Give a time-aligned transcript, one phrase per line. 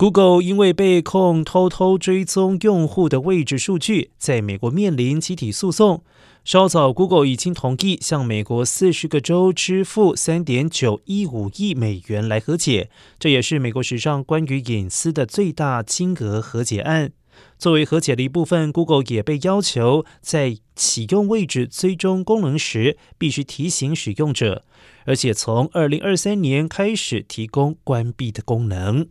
[0.00, 6.02] google 因为被控偷偷追踪用户的位置数据在美国面临集体诉讼。
[6.42, 17.12] 稍早 google 已经同意向美国四十个州支付三点九一五亿美元来和解这也是美国史上关于隐私的最大金额和解案。
[17.58, 24.64] 作为和解的一部分 google 也被要求在启用位置追踪功能时必须提醒使用者
[25.04, 29.06] 而且从二零二三年开始提供关闭的功能。